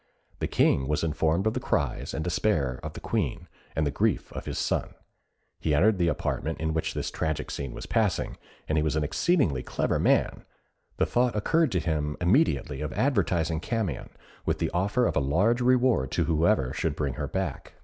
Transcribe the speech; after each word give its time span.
The 0.39 0.47
King 0.47 0.87
was 0.87 1.03
informed 1.03 1.45
of 1.45 1.53
the 1.53 1.59
cries 1.59 2.11
and 2.11 2.23
despair 2.23 2.79
of 2.81 2.93
the 2.93 2.99
Queen, 2.99 3.47
and 3.75 3.85
the 3.85 3.91
grief 3.91 4.33
of 4.33 4.45
his 4.45 4.57
son. 4.57 4.95
He 5.59 5.75
entered 5.75 5.99
the 5.99 6.07
apartment 6.07 6.59
in 6.59 6.73
which 6.73 6.95
this 6.95 7.11
tragic 7.11 7.51
scene 7.51 7.71
was 7.71 7.85
passing, 7.85 8.37
and 8.67 8.79
as 8.79 8.79
he 8.79 8.83
was 8.83 8.95
an 8.95 9.03
exceedingly 9.03 9.61
clever 9.61 9.99
man, 9.99 10.43
the 10.97 11.05
thought 11.05 11.35
occurred 11.35 11.71
to 11.73 11.79
him 11.79 12.17
immediately 12.19 12.81
of 12.81 12.91
advertising 12.93 13.59
Camion, 13.59 14.09
with 14.43 14.57
the 14.57 14.71
offer 14.71 15.05
of 15.05 15.15
a 15.15 15.19
large 15.19 15.61
reward 15.61 16.09
to 16.13 16.23
whoever 16.23 16.73
should 16.73 16.95
bring 16.95 17.13
her 17.13 17.27
back. 17.27 17.73